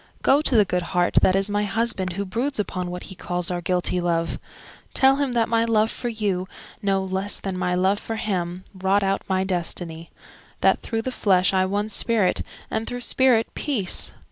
[0.23, 3.51] Go to the good heart that is my husband Who broods upon what he calls
[3.51, 4.39] our guilty love:—
[4.95, 6.47] Tell him that my love for you,
[6.81, 11.67] no less than my love for him Wrought out my destiny—that through the flesh I
[11.67, 12.41] won spirit,
[12.71, 14.11] and through spirit, peace.